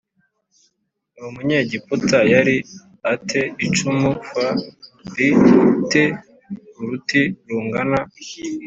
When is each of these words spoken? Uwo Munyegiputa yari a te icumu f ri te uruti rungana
Uwo 1.17 1.29
Munyegiputa 1.35 2.19
yari 2.33 2.55
a 3.11 3.13
te 3.27 3.41
icumu 3.65 4.11
f 4.27 4.29
ri 5.15 5.27
te 5.91 6.03
uruti 6.79 7.21
rungana 7.47 7.99